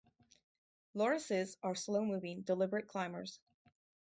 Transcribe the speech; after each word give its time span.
Lorises 0.95 1.57
are 1.61 1.75
slow-moving, 1.75 2.41
deliberate 2.41 2.87
climbers. 2.87 3.39